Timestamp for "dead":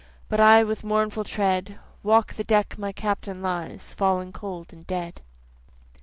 4.87-5.21